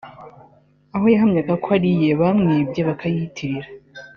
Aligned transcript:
aho 0.95 1.05
yahamyaga 1.13 1.53
ko 1.63 1.67
ari 1.77 1.89
iye 1.95 2.11
bamwibye 2.21 2.81
bakayiyitirira 2.87 3.69